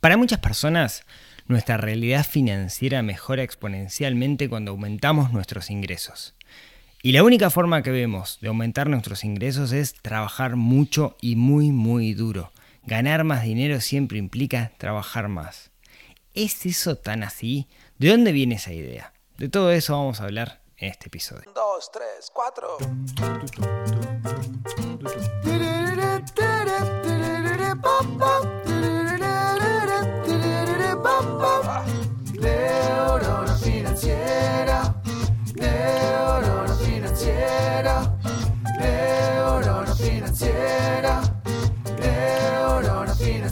[0.00, 1.04] Para muchas personas,
[1.46, 6.36] nuestra realidad financiera mejora exponencialmente cuando aumentamos nuestros ingresos.
[7.02, 11.72] Y la única forma que vemos de aumentar nuestros ingresos es trabajar mucho y muy,
[11.72, 12.52] muy duro.
[12.84, 15.72] Ganar más dinero siempre implica trabajar más.
[16.34, 17.66] ¿Es eso tan así?
[17.98, 19.12] ¿De dónde viene esa idea?
[19.36, 21.50] De todo eso vamos a hablar en este episodio.
[21.54, 22.78] 2, 3, 4.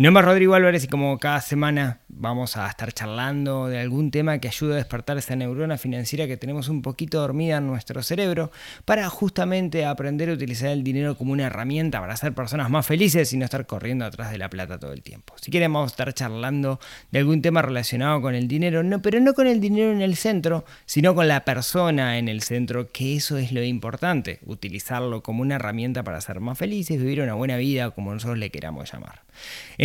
[0.00, 4.38] Mi es Rodrigo Álvarez y como cada semana vamos a estar charlando de algún tema
[4.38, 8.52] que ayude a despertar esa neurona financiera que tenemos un poquito dormida en nuestro cerebro
[8.84, 13.32] para justamente aprender a utilizar el dinero como una herramienta para ser personas más felices
[13.32, 15.34] y no estar corriendo atrás de la plata todo el tiempo.
[15.40, 16.78] Si quieren vamos a estar charlando
[17.10, 20.14] de algún tema relacionado con el dinero, no, pero no con el dinero en el
[20.14, 25.42] centro, sino con la persona en el centro, que eso es lo importante, utilizarlo como
[25.42, 29.22] una herramienta para ser más felices, vivir una buena vida, como nosotros le queramos llamar.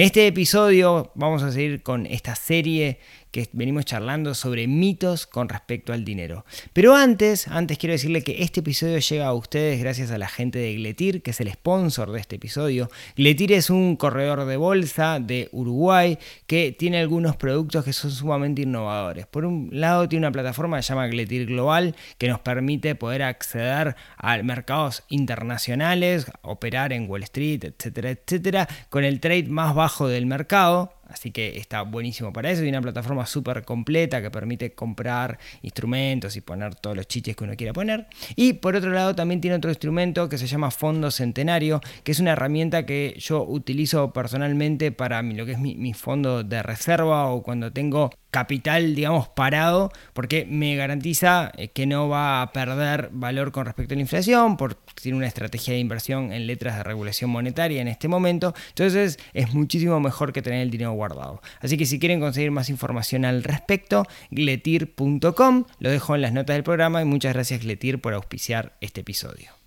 [0.04, 3.00] Este episodio vamos a seguir con esta serie
[3.34, 6.46] que venimos charlando sobre mitos con respecto al dinero.
[6.72, 10.60] Pero antes, antes quiero decirle que este episodio llega a ustedes gracias a la gente
[10.60, 12.92] de Gletir, que es el sponsor de este episodio.
[13.18, 18.62] Gletir es un corredor de bolsa de Uruguay que tiene algunos productos que son sumamente
[18.62, 19.26] innovadores.
[19.26, 23.24] Por un lado tiene una plataforma que se llama Gletir Global que nos permite poder
[23.24, 30.08] acceder a mercados internacionales, operar en Wall Street, etcétera, etcétera, con el trade más bajo
[30.08, 32.64] del mercado Así que está buenísimo para eso.
[32.64, 37.44] Tiene una plataforma súper completa que permite comprar instrumentos y poner todos los chiches que
[37.44, 38.08] uno quiera poner.
[38.36, 42.20] Y por otro lado también tiene otro instrumento que se llama Fondo Centenario, que es
[42.20, 47.28] una herramienta que yo utilizo personalmente para lo que es mi, mi fondo de reserva
[47.28, 53.10] o cuando tengo capital, digamos, parado, porque me garantiza eh, que no va a perder
[53.14, 56.84] valor con respecto a la inflación, porque tiene una estrategia de inversión en letras de
[56.84, 61.42] regulación monetaria en este momento, entonces es muchísimo mejor que tener el dinero guardado.
[61.62, 66.56] Así que si quieren conseguir más información al respecto, gletir.com, lo dejo en las notas
[66.56, 69.63] del programa y muchas gracias Gletir por auspiciar este episodio.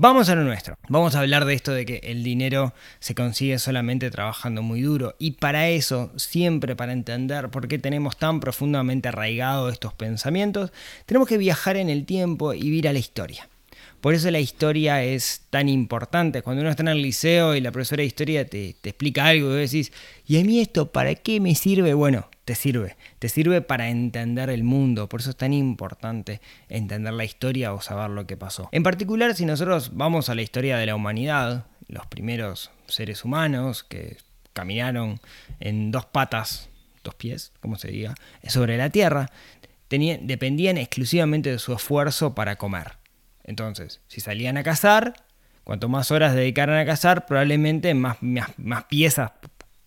[0.00, 0.78] Vamos a lo nuestro.
[0.88, 5.16] Vamos a hablar de esto de que el dinero se consigue solamente trabajando muy duro.
[5.18, 10.70] Y para eso, siempre para entender por qué tenemos tan profundamente arraigados estos pensamientos,
[11.04, 13.48] tenemos que viajar en el tiempo y ir a la historia.
[14.00, 16.42] Por eso la historia es tan importante.
[16.42, 19.50] Cuando uno está en el liceo y la profesora de historia te, explica algo y
[19.50, 19.90] vos decís,
[20.28, 21.94] ¿y a mí esto para qué me sirve?
[21.94, 22.96] Bueno, te sirve.
[23.18, 25.06] Te sirve para entender el mundo.
[25.06, 28.70] Por eso es tan importante entender la historia o saber lo que pasó.
[28.72, 33.84] En particular, si nosotros vamos a la historia de la humanidad, los primeros seres humanos
[33.84, 34.16] que
[34.54, 35.20] caminaron
[35.60, 36.70] en dos patas,
[37.04, 38.14] dos pies, como se diga,
[38.46, 39.30] sobre la tierra,
[39.90, 42.92] dependían exclusivamente de su esfuerzo para comer.
[43.44, 45.22] Entonces, si salían a cazar,
[45.64, 49.32] cuanto más horas dedicaran a cazar, probablemente más, más, más piezas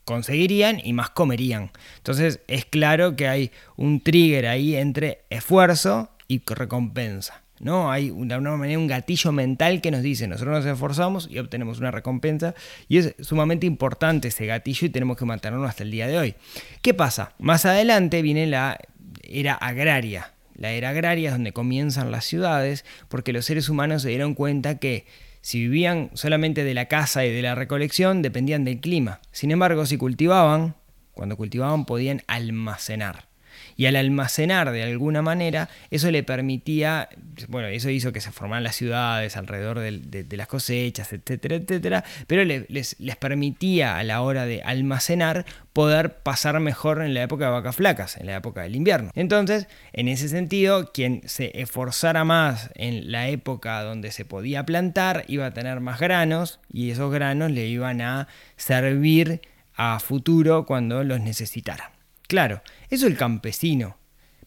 [0.06, 1.72] conseguirían y más comerían.
[1.98, 7.42] Entonces es claro que hay un trigger ahí entre esfuerzo y recompensa.
[7.62, 7.92] ¿no?
[7.92, 11.80] Hay de alguna manera un gatillo mental que nos dice, nosotros nos esforzamos y obtenemos
[11.80, 12.56] una recompensa
[12.88, 16.36] y es sumamente importante ese gatillo y tenemos que mantenerlo hasta el día de hoy.
[16.82, 17.34] ¿Qué pasa?
[17.38, 18.80] Más adelante viene la
[19.24, 20.34] era agraria.
[20.56, 24.80] La era agraria es donde comienzan las ciudades porque los seres humanos se dieron cuenta
[24.80, 25.06] que
[25.42, 29.22] si vivían solamente de la caza y de la recolección, dependían del clima.
[29.32, 30.76] Sin embargo, si cultivaban,
[31.14, 33.31] cuando cultivaban podían almacenar.
[33.76, 37.10] Y al almacenar de alguna manera, eso le permitía,
[37.48, 42.44] bueno, eso hizo que se formaran las ciudades alrededor de, las cosechas, etcétera, etcétera, pero
[42.44, 47.52] les, les, permitía a la hora de almacenar poder pasar mejor en la época de
[47.52, 49.12] vacas flacas, en la época del invierno.
[49.16, 55.26] Entonces, en ese sentido, quien se esforzara más en la época donde se podía plantar,
[55.28, 59.42] iba a tener más granos y esos granos le iban a servir
[59.76, 61.92] a futuro cuando los necesitara.
[62.32, 63.98] Claro, eso es el campesino.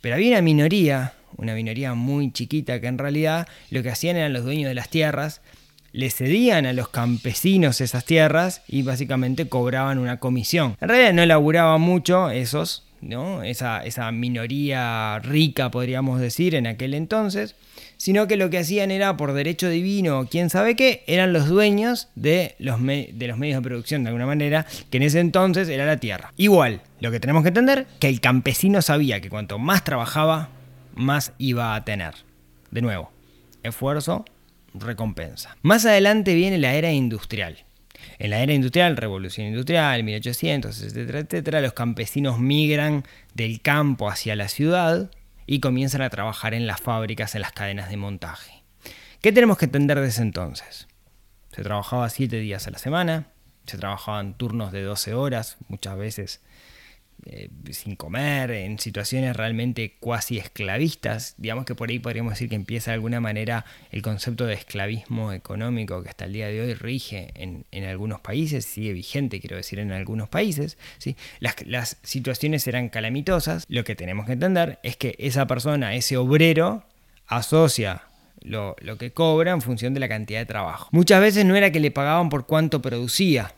[0.01, 4.33] Pero había una minoría, una minoría muy chiquita que en realidad lo que hacían eran
[4.33, 5.43] los dueños de las tierras,
[5.93, 10.79] le cedían a los campesinos esas tierras y básicamente cobraban una comisión.
[10.81, 13.43] En realidad no laburaban mucho esos, ¿no?
[13.43, 17.55] esa, esa minoría rica, podríamos decir, en aquel entonces,
[17.99, 22.09] sino que lo que hacían era, por derecho divino, quién sabe qué, eran los dueños
[22.15, 25.85] de los, de los medios de producción, de alguna manera, que en ese entonces era
[25.87, 26.33] la tierra.
[26.37, 30.49] Igual, lo que tenemos que entender, que el campesino sabía que cuanto más trabajaba,
[30.95, 32.15] más iba a tener.
[32.71, 33.13] De nuevo,
[33.63, 34.25] esfuerzo,
[34.73, 35.57] recompensa.
[35.61, 37.65] Más adelante viene la era industrial.
[38.19, 43.05] En la era industrial, revolución industrial, 1800, etcétera, etcétera, los campesinos migran
[43.35, 45.11] del campo hacia la ciudad
[45.47, 48.63] y comienzan a trabajar en las fábricas, en las cadenas de montaje.
[49.21, 50.89] ¿Qué tenemos que entender de ese entonces?
[51.53, 53.27] Se trabajaba 7 días a la semana,
[53.67, 56.41] se trabajaban turnos de 12 horas, muchas veces
[57.27, 61.35] eh, sin comer, en situaciones realmente cuasi esclavistas.
[61.39, 65.33] Digamos que por ahí podríamos decir que empieza de alguna manera el concepto de esclavismo
[65.33, 69.79] económico que hasta el día de hoy rige en, algunos países, sigue vigente, quiero decir,
[69.79, 70.77] en algunos países.
[70.99, 71.17] ¿sí?
[71.41, 73.65] Las, situaciones eran calamitosas.
[73.69, 76.85] Lo que tenemos que entender es que esa persona, ese obrero,
[77.27, 78.03] asocia
[78.43, 80.91] lo, lo, que cobra en función de la cantidad de trabajo.
[80.93, 83.55] Muchas veces no era que le pagaban por cuánto producía,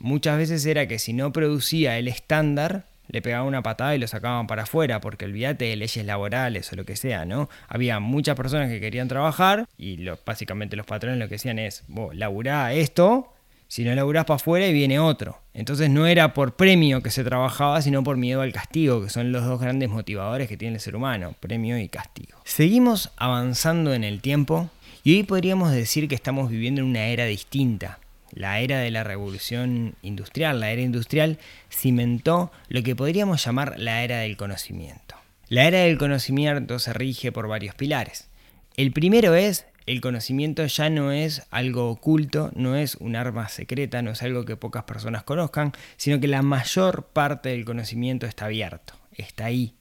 [0.00, 4.06] muchas veces era que si no producía el estándar, le pegaban una patada y lo
[4.06, 7.48] sacaban para afuera, porque olvídate de leyes laborales o lo que sea, ¿no?
[7.68, 12.14] Había muchas personas que querían trabajar y básicamente los patrones lo que decían es, vos
[12.14, 13.32] laburá esto,
[13.68, 15.40] si no laburás para afuera y viene otro.
[15.54, 19.32] Entonces no era por premio que se trabajaba, sino por miedo al castigo, que son
[19.32, 22.38] los dos grandes motivadores que tiene el ser humano, premio y castigo.
[22.44, 24.70] Seguimos avanzando en el tiempo
[25.02, 27.98] y hoy podríamos decir que estamos viviendo en una era distinta
[28.32, 31.38] la era de la revolución industrial, la era industrial,
[31.70, 35.16] cimentó lo que podríamos llamar la era del conocimiento.
[35.48, 38.28] La era del conocimiento se rige por varios pilares.
[38.76, 44.02] El primero es, el conocimiento ya no es algo oculto, no es un arma secreta,
[44.02, 48.46] no es algo que pocas personas conozcan, sino que la mayor parte del conocimiento está
[48.46, 49.76] abierto, está ahí.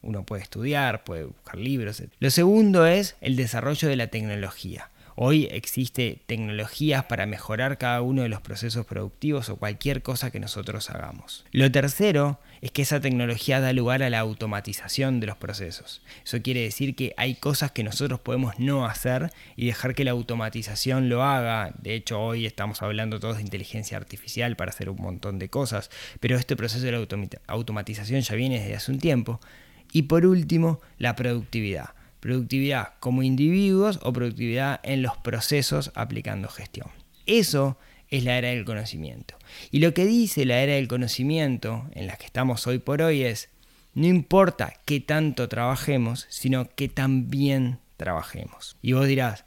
[0.00, 2.02] Uno puede estudiar, puede buscar libros.
[2.18, 4.88] Lo segundo es el desarrollo de la tecnología.
[5.20, 10.38] Hoy existe tecnologías para mejorar cada uno de los procesos productivos o cualquier cosa que
[10.38, 11.44] nosotros hagamos.
[11.50, 16.02] Lo tercero es que esa tecnología da lugar a la automatización de los procesos.
[16.24, 20.12] Eso quiere decir que hay cosas que nosotros podemos no hacer y dejar que la
[20.12, 21.74] automatización lo haga.
[21.82, 25.90] De hecho, hoy estamos hablando todos de inteligencia artificial para hacer un montón de cosas,
[26.20, 27.04] pero este proceso de la
[27.48, 29.40] automatización ya viene desde hace un tiempo.
[29.92, 36.88] Y por último, la productividad productividad como individuos o productividad en los procesos aplicando gestión.
[37.26, 37.78] Eso
[38.08, 39.36] es la era del conocimiento.
[39.70, 43.22] Y lo que dice la era del conocimiento en la que estamos hoy por hoy
[43.22, 43.50] es,
[43.94, 48.76] no importa qué tanto trabajemos, sino que tan bien trabajemos.
[48.80, 49.44] Y vos dirás,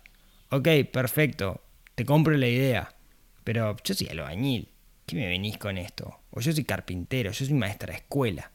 [0.49, 1.61] ok, perfecto,
[1.95, 2.95] te compro la idea,
[3.43, 4.69] pero yo soy albañil,
[5.05, 6.19] ¿qué me venís con esto?
[6.31, 8.51] O yo soy carpintero, yo soy maestra de escuela.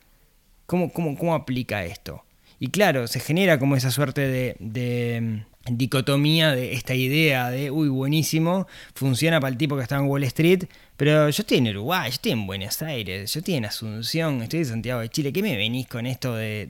[0.67, 2.26] ¿Cómo, cómo, cómo aplica esto?
[2.59, 4.23] Y claro, se genera como esa suerte
[4.59, 9.97] de, mm, dicotomía de esta idea de, uy, buenísimo, funciona para el tipo que está
[9.97, 10.65] en Wall Street,
[10.97, 14.61] pero yo estoy en Uruguay, yo estoy en Buenos Aires, yo estoy en Asunción, estoy
[14.61, 16.67] en Santiago de Chile, ¿qué me venís con esto de,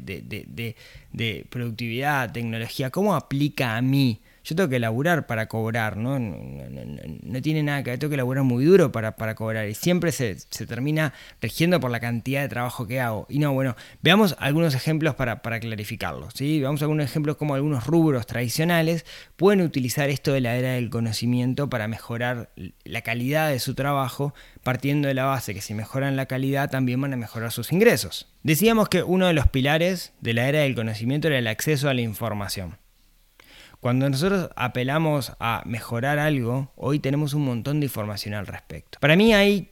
[1.12, 2.90] de productividad, tecnología?
[2.90, 4.20] ¿Cómo aplica a mí?
[4.46, 6.20] Yo tengo que laburar para cobrar, ¿no?
[6.20, 10.12] No, tiene nada que ver, tengo que laburar muy duro para, para cobrar y siempre
[10.12, 10.36] se,
[10.68, 11.12] termina
[11.42, 13.26] regiendo por la cantidad de trabajo que hago.
[13.28, 16.60] Y no, bueno, veamos algunos ejemplos para, para clarificarlo, ¿sí?
[16.60, 19.04] Veamos algunos ejemplos como algunos rubros tradicionales
[19.34, 22.50] pueden utilizar esto de la era del conocimiento para mejorar
[22.84, 27.00] la calidad de su trabajo, partiendo de la base que si mejoran la calidad también
[27.00, 28.28] van a mejorar sus ingresos.
[28.44, 31.94] Decíamos que uno de los pilares de la era del conocimiento era el acceso a
[31.94, 32.78] la información.
[33.86, 38.98] Cuando nosotros apelamos a mejorar algo, hoy tenemos un montón de información al respecto.
[39.00, 39.70] Para mí hay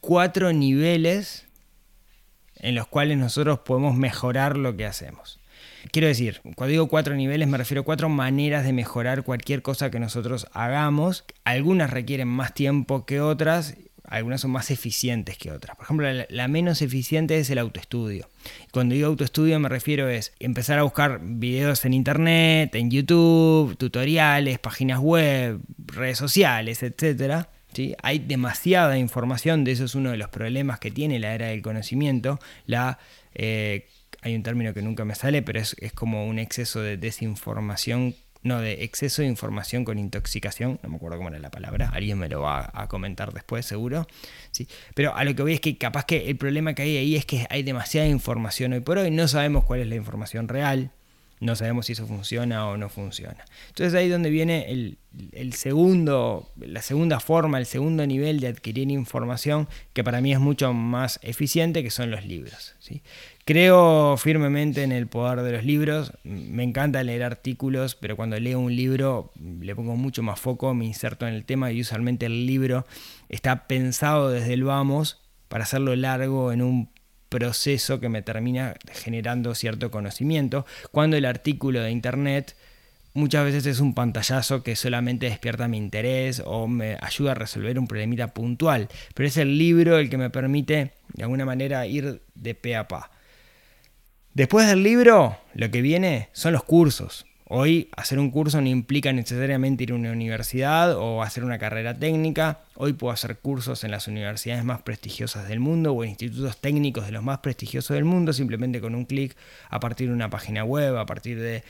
[0.00, 1.46] cuatro niveles
[2.54, 5.38] en los cuales nosotros podemos mejorar lo que hacemos.
[5.92, 9.90] Quiero decir, cuando digo cuatro niveles me refiero a cuatro maneras de mejorar cualquier cosa
[9.90, 11.26] que nosotros hagamos.
[11.44, 13.76] Algunas requieren más tiempo que otras
[14.08, 15.76] algunas son más eficientes que otras.
[15.76, 18.28] Por ejemplo, la, menos eficiente es el autoestudio.
[18.72, 24.58] Cuando digo autoestudio me refiero es empezar a buscar videos en internet, en YouTube, tutoriales,
[24.58, 27.46] páginas web, redes sociales, etc.
[27.72, 27.94] ¿Sí?
[28.02, 31.62] Hay demasiada información, de eso es uno de los problemas que tiene la era del
[31.62, 32.38] conocimiento.
[32.66, 32.98] La,
[33.34, 33.88] eh,
[34.22, 38.14] hay un término que nunca me sale, pero es, es como un exceso de desinformación
[38.46, 42.18] no, de exceso de información con intoxicación, no me acuerdo cómo era la palabra, alguien
[42.18, 44.06] me lo va a comentar después seguro,
[44.52, 44.68] ¿sí?
[44.94, 47.26] pero a lo que voy es que capaz que el problema que hay ahí es
[47.26, 50.92] que hay demasiada información hoy por hoy, no sabemos cuál es la información real,
[51.40, 53.44] no sabemos si eso funciona o no funciona.
[53.68, 54.98] Entonces ahí es donde viene el,
[55.32, 60.40] el, segundo, la segunda forma, el segundo nivel de adquirir información que para mí es
[60.40, 62.74] mucho más eficiente, que son los libros.
[62.78, 63.02] ¿sí?
[63.44, 68.58] Creo firmemente en el poder de los libros, me encanta leer artículos, pero cuando leo
[68.58, 72.46] un libro le pongo mucho más foco, me inserto en el tema y usualmente el
[72.46, 72.86] libro
[73.28, 76.95] está pensado desde el vamos para hacerlo largo en un
[77.36, 82.56] proceso que me termina generando cierto conocimiento, cuando el artículo de internet
[83.12, 87.78] muchas veces es un pantallazo que solamente despierta mi interés o me ayuda a resolver
[87.78, 92.22] un problemita puntual, pero es el libro el que me permite de alguna manera ir
[92.34, 93.10] de pe a pa.
[94.32, 97.26] Después del libro, lo que viene son los cursos.
[97.48, 101.96] Hoy hacer un curso no implica necesariamente ir a una universidad o hacer una carrera
[101.96, 102.62] técnica.
[102.74, 107.06] Hoy puedo hacer cursos en las universidades más prestigiosas del mundo o en institutos técnicos
[107.06, 109.36] de los más prestigiosos del mundo simplemente con un clic
[109.70, 111.62] a partir de una página web, a partir del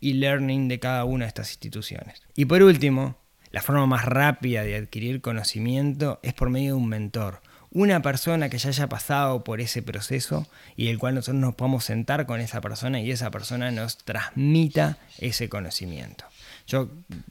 [0.00, 2.22] e-learning de cada una de estas instituciones.
[2.36, 3.16] Y por último,
[3.50, 7.40] la forma más rápida de adquirir conocimiento es por medio de un mentor
[7.74, 11.84] una persona que ya haya pasado por ese proceso y el cual nosotros nos podamos
[11.84, 16.24] sentar con esa persona y esa persona nos transmita ese conocimiento.
[16.66, 16.88] Yo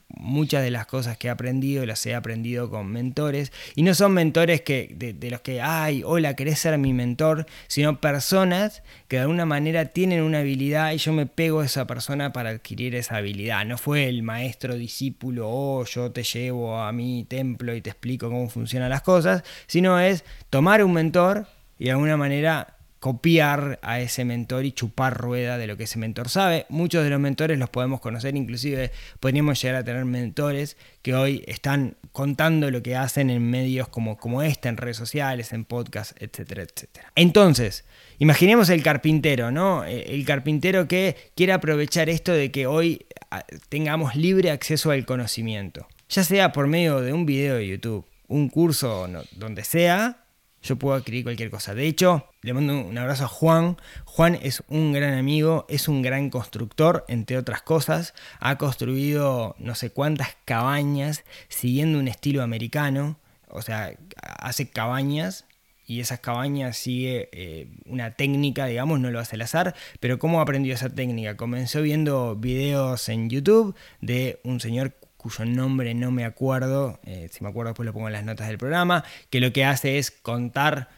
[0.08, 4.12] muchas de las cosas que he aprendido las he aprendido con mentores y no son
[4.12, 9.22] mentores que, de, los que, ay, hola, querés ser mi mentor, sino personas que de
[9.22, 13.16] alguna manera tienen una habilidad y yo me pego a esa persona para adquirir esa
[13.16, 13.64] habilidad.
[13.64, 18.28] No fue el maestro discípulo, oh, yo te llevo a mi templo y te explico
[18.28, 21.46] cómo funcionan las cosas, sino es tomar un mentor
[21.78, 22.73] y de alguna manera
[23.04, 26.64] copiar a ese mentor y chupar rueda de lo que ese mentor sabe.
[26.70, 31.44] Muchos de los mentores los podemos conocer, inclusive podríamos llegar a tener mentores que hoy
[31.46, 36.14] están contando lo que hacen en medios como, como este, en redes sociales, en podcasts,
[36.18, 37.12] etcétera, etcétera.
[37.14, 37.84] Entonces,
[38.20, 39.84] imaginemos el carpintero, ¿no?
[39.84, 45.04] Eh, el carpintero que quiere aprovechar esto de que hoy ah, tengamos libre acceso al
[45.04, 49.06] conocimiento, ya sea por medio de un video de YouTube, un curso
[49.36, 50.23] donde sea,
[50.64, 51.74] yo puedo adquirir cualquier cosa.
[51.74, 53.76] De hecho, le mando un abrazo a Juan.
[54.06, 58.14] Juan es un gran amigo, es un gran constructor, entre otras cosas.
[58.40, 63.18] Ha construido no sé cuántas cabañas siguiendo un estilo americano.
[63.48, 65.44] O sea, hace cabañas
[65.86, 70.40] y esas cabañas sigue eh, una técnica, digamos, no lo hace al azar, pero ¿cómo
[70.40, 71.36] aprendió esa técnica?
[71.36, 74.94] Comenzó viendo videos en YouTube de un señor
[75.24, 78.46] cuyo nombre no me acuerdo, eh, si me acuerdo después lo pongo en las notas
[78.46, 80.90] del programa, que lo que hace es contar,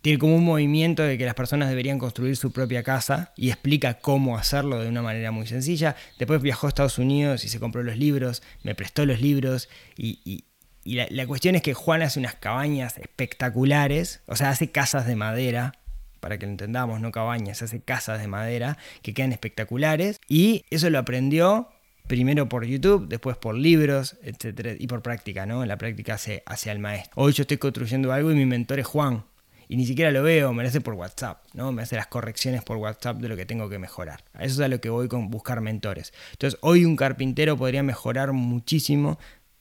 [0.00, 3.98] tiene como un movimiento de que las personas deberían construir su propia casa y explica
[3.98, 5.96] cómo hacerlo de una manera muy sencilla.
[6.18, 10.46] Después viajó a Estados Unidos y se compró los libros, me prestó los libros y,
[10.84, 15.14] la, la cuestión es que Juan hace unas cabañas espectaculares, o sea, hace casas de
[15.14, 15.74] madera,
[16.20, 20.20] para que lo entendamos, no cabañas, hace casas de madera que quedan espectaculares.
[20.26, 21.68] Y eso lo aprendió
[22.08, 25.64] primero por YouTube, después por libros, etcétera, y por práctica, ¿no?
[25.64, 27.12] La práctica hace hacia el maestro.
[27.22, 29.24] Hoy yo estoy construyendo algo y mi mentor es Juan,
[29.68, 31.70] y ni siquiera lo veo, me lo hace por WhatsApp, ¿no?
[31.72, 34.24] Me hace las correcciones por WhatsApp de lo que tengo que mejorar.
[34.32, 36.14] A eso es a lo que voy con buscar mentores.
[36.32, 39.18] Entonces, hoy un carpintero podría mejorar muchísimo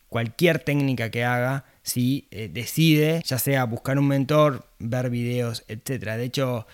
[0.07, 6.15] cualquier técnica que haga si eh, decide, ya sea buscar un mentor, ver videos, etcétera.
[6.15, 6.65] De hecho,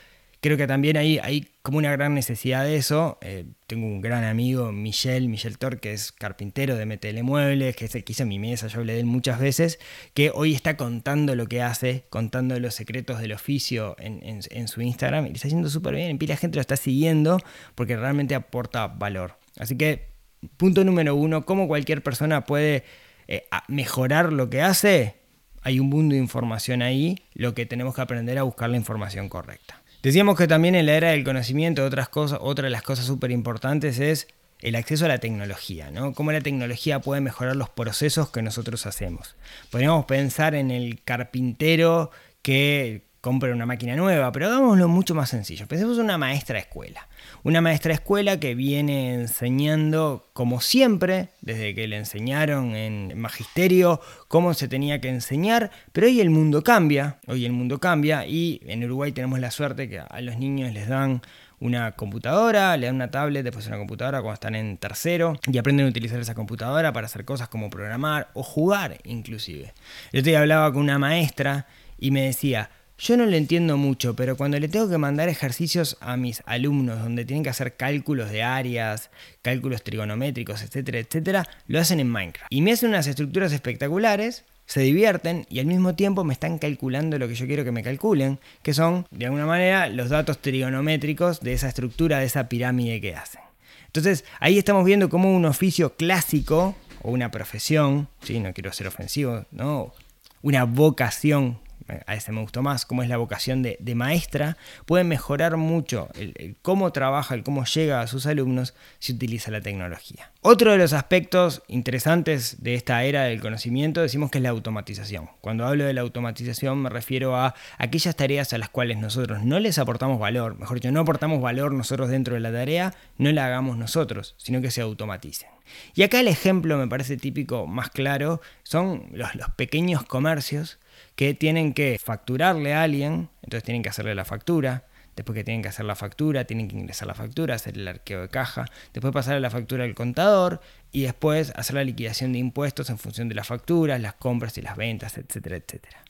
[0.44, 3.18] creo que también hay, hay como una gran necesidad de eso.
[3.22, 7.86] Eh, tengo un gran amigo, Michel, Michel Thor, que es carpintero de MTL Muebles, que
[7.86, 9.80] es el hizo mi mesa, yo hablé de él muchas veces,
[10.14, 15.28] que hoy está contando lo que hace, contando los secretos del oficio en, su Instagram,
[15.28, 17.40] y le está haciendo súper bien, y la gente lo está siguiendo
[17.74, 19.38] porque realmente aporta valor.
[19.58, 20.10] Así que,
[20.58, 22.84] punto número uno, ¿cómo cualquier persona puede
[23.30, 25.16] eh, mejorar lo que hace?
[25.62, 29.30] Hay un mundo de información ahí, lo que tenemos que aprender a buscar la información
[29.30, 29.83] correcta.
[30.04, 33.32] Decíamos que también en la era del conocimiento, otras cosas, otra de las cosas súper
[33.32, 34.28] importantes es
[34.60, 36.14] el acceso a la tecnología, ¿no?
[36.14, 39.38] Cómo la tecnología puede mejorar los procesos que nosotros hacemos.
[39.72, 45.66] Podríamos pensar en el carpintero que compra una máquina nueva, pero hagámoslo mucho más sencillo.
[45.66, 47.08] Pensemos en una maestra de escuela.
[47.44, 54.02] Una maestra de escuela que viene enseñando, como siempre, desde que le enseñaron en magisterio,
[54.28, 58.60] cómo se tenía que enseñar, pero hoy el mundo cambia, hoy el mundo cambia y
[58.66, 61.22] en Uruguay tenemos la suerte que a los niños les dan
[61.62, 65.86] una computadora, le dan una tablet, después una computadora cuando están en tercero y aprenden
[65.86, 69.74] a utilizar esa computadora para hacer cosas como programar o jugar inclusive.
[70.12, 72.70] Yo te hablaba con una maestra y me decía,
[73.04, 77.02] yo no lo entiendo mucho, pero cuando le tengo que mandar ejercicios a mis alumnos
[77.02, 79.10] donde tienen que hacer cálculos de áreas,
[79.42, 82.48] cálculos trigonométricos, etcétera, etcétera, lo hacen en Minecraft.
[82.50, 87.20] Y me hacen unas estructuras espectaculares, se divierten y al mismo tiempo me están calculando
[87.20, 91.42] lo que yo quiero que me calculen, que son, de alguna manera, los datos trigonométricos
[91.42, 93.42] de esa estructura, de esa pirámide que hacen.
[93.88, 98.40] Entonces ahí estamos viendo cómo un oficio clásico o una profesión, ¿sí?
[98.40, 99.94] no quiero ser ofensivo, ¿no?
[100.42, 101.60] una vocación
[102.06, 106.56] a ese me gustó más, como es la vocación de, maestra, puede mejorar mucho el,
[106.62, 110.32] cómo trabaja, el cómo llega a sus alumnos si utiliza la tecnología.
[110.42, 115.30] Otro de los aspectos interesantes de esta era del conocimiento decimos que es la automatización.
[115.42, 119.60] Cuando hablo de la automatización me refiero a aquellas tareas a las cuales nosotros no
[119.60, 123.46] les aportamos valor, mejor dicho, no aportamos valor nosotros dentro de la tarea, no la
[123.46, 125.50] hagamos nosotros, sino que se automaticen.
[125.96, 130.80] Y acá el ejemplo me parece típico más claro son los, los pequeños comercios
[131.16, 135.62] que tienen que facturarle a alguien, entonces tienen que hacerle la factura, después que tienen
[135.62, 139.14] que hacer la factura, tienen que ingresar la factura, hacer el arqueo de caja, después
[139.14, 143.36] pasarle la factura al contador y después hacer la liquidación de impuestos en función de
[143.36, 146.04] las facturas, las compras y las ventas, etcétera, etcétera.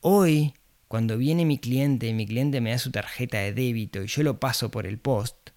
[0.00, 0.54] Hoy,
[0.88, 4.22] cuando viene mi cliente y mi cliente me da su tarjeta de débito y yo
[4.22, 5.50] lo paso por el post,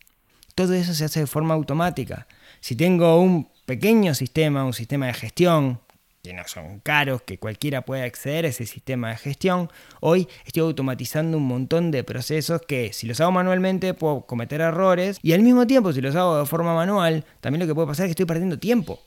[0.53, 2.27] todo eso se hace de forma automática.
[2.61, 5.81] Si tengo un pequeño sistema, un sistema de gestión,
[6.25, 9.69] que no son caros, que cualquiera puede acceder a ese sistema de gestión.
[9.99, 15.19] Hoy estoy automatizando un montón de procesos que si los hago manualmente puedo cometer errores
[15.21, 18.05] y al mismo tiempo si los hago de forma manual también lo que puede pasar
[18.05, 18.99] es que estoy perdiendo tiempo.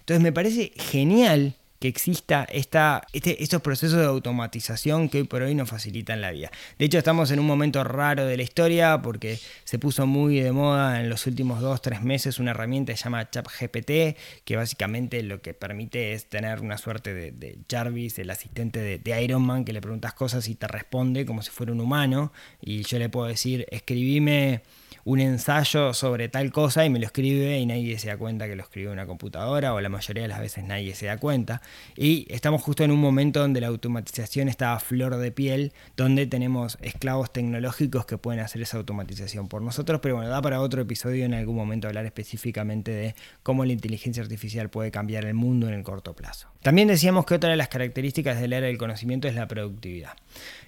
[0.00, 1.54] Entonces me parece genial
[1.84, 6.30] que exista esta, este, estos procesos de automatización que hoy por hoy nos facilitan la
[6.30, 6.50] vida.
[6.78, 10.50] De hecho, estamos en un momento raro de la historia porque se puso muy de
[10.50, 15.22] moda en los últimos dos, tres meses una herramienta que se llama ChatGPT, que básicamente
[15.22, 19.66] lo que permite es tener una suerte de, Jarvis, el asistente de, de, Iron Man,
[19.66, 22.32] que le preguntas cosas y te responde como si fuera un humano.
[22.62, 24.62] Y yo le puedo decir, escribime
[25.04, 28.56] un ensayo sobre tal cosa y me lo escribe y nadie se da cuenta que
[28.56, 31.60] lo escribe una computadora o la mayoría de las veces nadie se da cuenta.
[31.96, 36.26] Y estamos justo en un momento donde la automatización está a flor de piel, donde
[36.26, 40.80] tenemos esclavos tecnológicos que pueden hacer esa automatización por nosotros, pero bueno, da para otro
[40.82, 45.68] episodio en algún momento hablar específicamente de cómo la inteligencia artificial puede cambiar el mundo
[45.68, 46.48] en el corto plazo.
[46.62, 50.12] También decíamos que otra de las características del era del conocimiento es la productividad.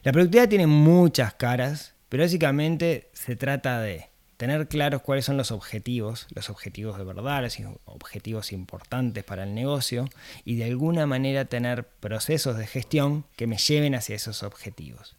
[0.02, 5.50] La productividad tiene muchas caras, pero básicamente se trata de tener claros cuáles son los
[5.50, 10.08] objetivos, los objetivos de verdad, los objetivos importantes para el negocio
[10.44, 15.16] y de alguna manera tener procesos de gestión que me lleven hacia esos objetivos.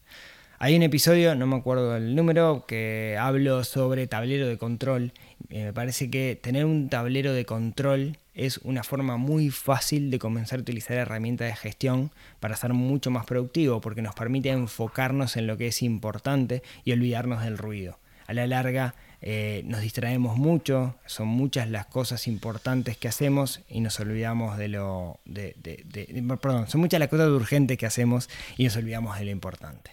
[0.60, 5.12] Hay un episodio, no me acuerdo el número, que hablo sobre tablero de control.
[5.48, 10.58] Me parece que tener un tablero de control es una forma muy fácil de comenzar
[10.58, 15.46] a utilizar herramientas de gestión para ser mucho más productivo, porque nos permite enfocarnos en
[15.46, 18.00] lo que es importante y olvidarnos del ruido.
[18.26, 23.80] A la larga, eh, nos distraemos mucho, son muchas las cosas importantes que hacemos y
[23.80, 25.20] nos olvidamos de lo...
[25.24, 25.54] De,
[26.40, 29.90] perdón, son muchas las cosas urgentes que hacemos y nos olvidamos de lo importante.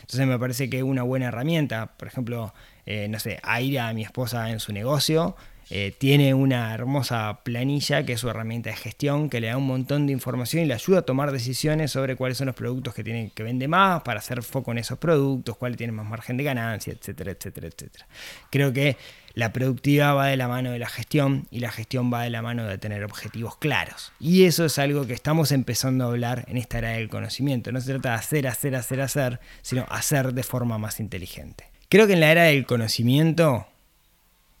[0.00, 2.52] Entonces me parece que una buena herramienta, por ejemplo,
[2.84, 5.36] eh, no sé, Aira, mi esposa en su negocio,
[5.68, 9.66] eh, tiene una hermosa planilla que es su herramienta de gestión que le da un
[9.66, 13.02] montón de información y le ayuda a tomar decisiones sobre cuáles son los productos que
[13.02, 16.44] tienen que vender más para hacer foco en esos productos, cuáles tienen más margen de
[16.44, 18.06] ganancia, etcétera, etcétera, etcétera.
[18.50, 18.96] Creo que
[19.34, 22.42] la productividad va de la mano de la gestión y la gestión va de la
[22.42, 24.12] mano de tener objetivos claros.
[24.18, 27.70] Y eso es algo que estamos empezando a hablar en esta era del conocimiento.
[27.70, 31.64] No se trata de hacer, hacer, hacer, hacer, sino hacer de forma más inteligente.
[31.88, 33.66] Creo que en la era del conocimiento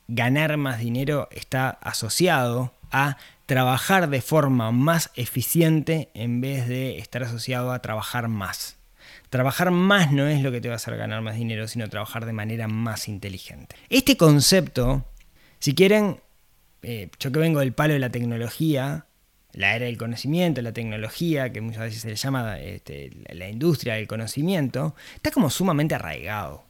[0.08, 3.16] ganar más dinero está asociado a
[3.46, 8.76] trabajar de forma más eficiente en vez de estar asociado a trabajar más.
[9.30, 12.26] Trabajar más no es lo que te va a hacer ganar más dinero, sino trabajar
[12.26, 13.76] de manera más inteligente.
[13.88, 15.04] Este concepto,
[15.58, 16.20] si quieren,
[16.82, 19.06] eh, yo que vengo del palo de la tecnología,
[19.52, 23.94] la era del conocimiento, la tecnología, que muchas veces se le llama este, la industria
[23.94, 26.64] del conocimiento, está como sumamente arraigado.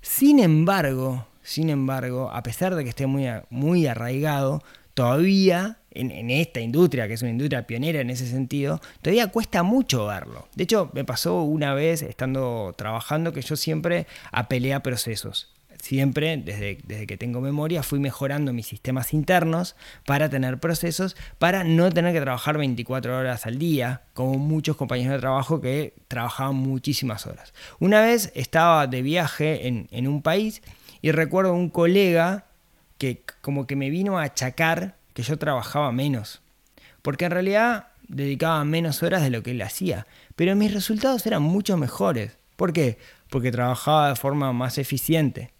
[0.00, 4.62] Sin embargo, sin embargo, a pesar de que esté muy, muy arraigado,
[4.94, 10.06] todavía en, esta industria, que es una industria pionera en ese sentido, todavía cuesta mucho
[10.06, 10.48] verlo.
[10.54, 15.54] De hecho, me pasó una vez estando trabajando que yo siempre apelé a procesos.
[15.80, 21.64] Siempre, desde, desde que tengo memoria, fui mejorando mis sistemas internos para tener procesos, para
[21.64, 26.56] no tener que trabajar 24 horas al día, como muchos compañeros de trabajo que trabajaban
[26.56, 27.54] muchísimas horas.
[27.78, 30.60] Una vez estaba de viaje en, en un país
[31.02, 32.44] y recuerdo un colega
[32.98, 36.42] que como que me vino a achacar que yo trabajaba menos.
[37.02, 40.06] Porque en realidad dedicaba menos horas de lo que él hacía.
[40.36, 42.36] Pero mis resultados eran mucho mejores.
[42.56, 42.98] ¿Por qué?
[43.30, 45.50] Porque trabajaba de forma más eficiente.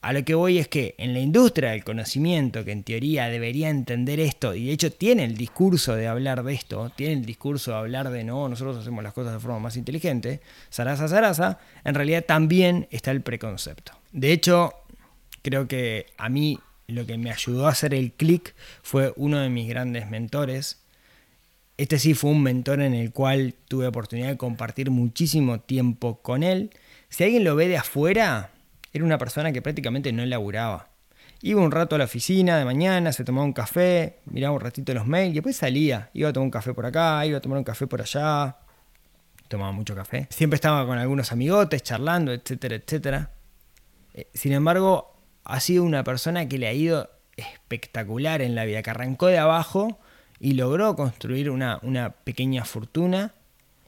[0.00, 3.68] A lo que voy es que en la industria del conocimiento, que en teoría debería
[3.68, 7.72] entender esto, y de hecho tiene el discurso de hablar de esto, tiene el discurso
[7.72, 11.96] de hablar de no, nosotros hacemos las cosas de forma más inteligente, zaraza, zaraza, en
[11.96, 13.92] realidad también está el preconcepto.
[14.12, 14.72] De hecho,
[15.42, 19.48] creo que a mí lo que me ayudó a hacer el clic fue uno de
[19.48, 20.78] mis grandes mentores.
[21.76, 26.44] Este sí fue un mentor en el cual tuve oportunidad de compartir muchísimo tiempo con
[26.44, 26.70] él.
[27.08, 28.52] Si alguien lo ve de afuera,
[28.92, 30.90] era una persona que prácticamente no laburaba.
[31.40, 34.92] Iba un rato a la oficina de mañana, se tomaba un café, miraba un ratito
[34.92, 36.10] los mails y después salía.
[36.12, 38.56] Iba a tomar un café por acá, iba a tomar un café por allá.
[39.46, 40.26] Tomaba mucho café.
[40.30, 43.30] Siempre estaba con algunos amigotes, charlando, etcétera, etcétera.
[44.14, 48.82] Eh, sin embargo, ha sido una persona que le ha ido espectacular en la vida,
[48.82, 50.00] que arrancó de abajo
[50.40, 53.34] y logró construir una, una pequeña fortuna.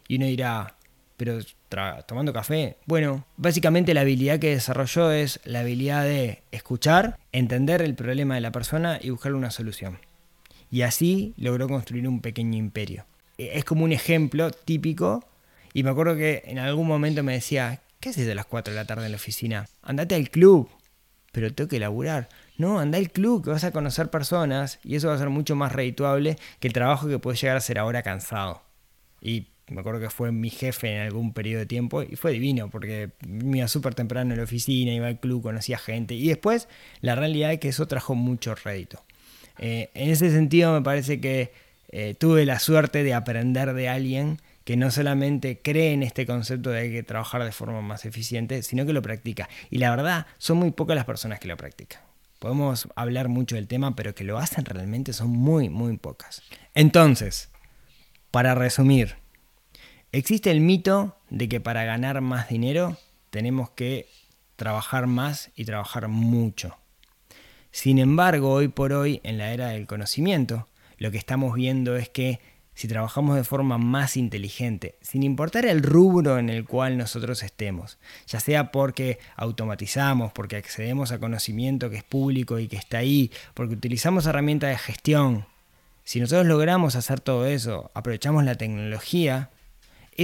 [0.06, 0.76] Y uno dirá,
[1.20, 1.38] pero
[2.06, 2.78] tomando café.
[2.86, 8.40] Bueno, básicamente la habilidad que desarrolló es la habilidad de escuchar, entender el problema de
[8.40, 9.98] la persona y buscarle una solución.
[10.70, 13.04] Y así logró construir un pequeño imperio.
[13.36, 15.22] E, es como un ejemplo típico.
[15.74, 18.80] Y me acuerdo que en algún momento me decía, ¿qué haces a las 4 de
[18.80, 19.68] la tarde en la oficina?
[19.82, 20.70] Andate al club.
[21.32, 22.30] Pero tengo que laburar.
[22.56, 25.54] No, anda al club, que vas a conocer personas y eso va a ser mucho
[25.54, 28.62] más redituable que el trabajo que puedes llegar a ser ahora cansado.
[29.20, 32.68] Y me acuerdo que fue mi jefe en algún periodo de tiempo y fue divino
[32.70, 36.68] porque me iba súper temprano en la oficina, iba al club, conocía gente y después
[37.00, 39.04] la realidad es que eso trajo mucho rédito.
[39.58, 41.52] Eh, en ese sentido me parece que
[41.90, 46.70] eh, tuve la suerte de aprender de alguien que no solamente cree en este concepto
[46.70, 49.48] de que trabajar de forma más eficiente, sino que lo practica.
[49.70, 52.00] Y la verdad, son muy pocas las personas que lo practican.
[52.38, 56.42] Podemos hablar mucho del tema, pero que lo hacen realmente son muy, muy pocas.
[56.74, 57.50] Entonces,
[58.30, 59.16] para resumir,
[60.12, 62.96] Existe el mito de que para ganar más dinero
[63.30, 64.08] tenemos que
[64.56, 66.76] trabajar más y trabajar mucho.
[67.70, 70.66] Sin embargo, hoy por hoy, en la era del conocimiento,
[70.98, 72.40] lo que estamos viendo es que
[72.74, 77.98] si trabajamos de forma más inteligente, sin importar el rubro en el cual nosotros estemos,
[78.26, 83.30] ya sea porque automatizamos, porque accedemos a conocimiento que es público y que está ahí,
[83.54, 85.46] porque utilizamos herramientas de gestión,
[86.02, 89.50] si nosotros logramos hacer todo eso, aprovechamos la tecnología,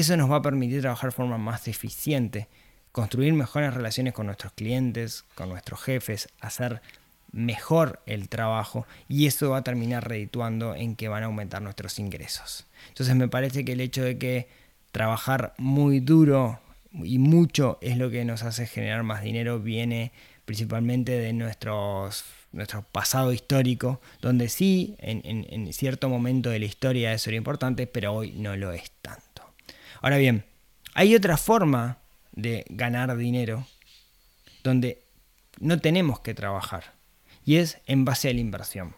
[0.00, 2.48] eso nos va a permitir trabajar de forma más eficiente,
[2.92, 6.80] construir mejores relaciones con nuestros clientes, con nuestros jefes, hacer
[7.32, 11.98] mejor el trabajo y eso va a terminar redituando en que van a aumentar nuestros
[11.98, 12.66] ingresos.
[12.88, 14.48] Entonces me parece que el hecho de que
[14.92, 16.60] trabajar muy duro
[16.92, 20.12] y mucho es lo que nos hace generar más dinero viene
[20.46, 22.10] principalmente de nuestro
[22.92, 28.12] pasado histórico, donde sí, en, en cierto momento de la historia eso era importante, pero
[28.14, 29.25] hoy no lo es tanto.
[30.00, 30.44] Ahora bien,
[30.94, 31.98] hay otra forma
[32.32, 33.66] de ganar dinero
[34.62, 35.02] donde
[35.58, 36.94] no tenemos que trabajar
[37.44, 38.94] y es en base a la inversión,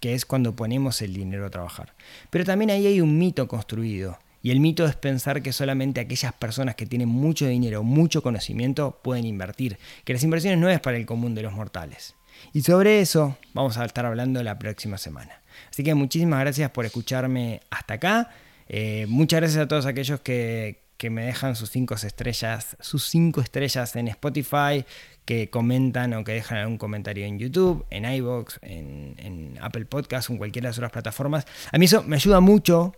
[0.00, 1.94] que es cuando ponemos el dinero a trabajar.
[2.30, 6.32] Pero también ahí hay un mito construido y el mito es pensar que solamente aquellas
[6.32, 10.96] personas que tienen mucho dinero, mucho conocimiento pueden invertir, que las inversiones no es para
[10.96, 12.14] el común de los mortales.
[12.52, 15.42] Y sobre eso vamos a estar hablando la próxima semana.
[15.70, 18.30] Así que muchísimas gracias por escucharme hasta acá.
[18.68, 23.96] Eh, muchas gracias a todos aquellos que, me dejan sus cinco estrellas, sus cinco estrellas
[23.96, 24.84] en Spotify,
[25.24, 30.38] que comentan o que dejan algún comentario en YouTube, en iBox, en, Apple Podcasts en
[30.38, 31.46] cualquiera de las otras plataformas.
[31.72, 32.92] A mí eso me ayuda mucho,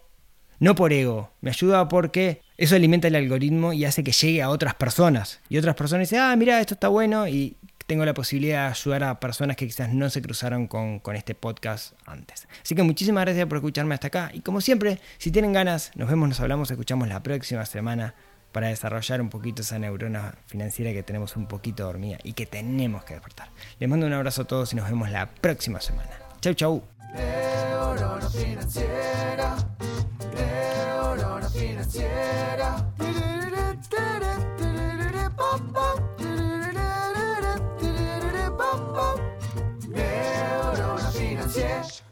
[0.59, 4.51] no por ego, me ayuda porque eso alimenta el algoritmo y hace que llegue a
[4.51, 5.41] otras personas.
[5.49, 7.57] Y otras personas dicen, ah, mira, esto está bueno y
[7.91, 11.95] tengo la posibilidad de ayudar a personas que quizás no se cruzaron con, este podcast
[12.07, 12.47] antes.
[12.63, 14.31] Así que muchísimas gracias por escucharme hasta acá.
[14.33, 18.15] Y como siempre, si tienen ganas, nos vemos, nos hablamos, escuchamos la próxima semana
[18.53, 23.03] para desarrollar un poquito esa neurona financiera que tenemos un poquito dormida y que tenemos
[23.03, 23.49] que despertar.
[23.81, 26.13] Les mando un abrazo a todos y nos vemos la próxima semana.
[26.41, 26.85] Chau, chau.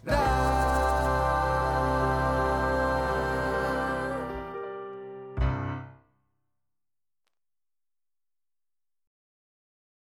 [0.08, 0.57] Stop.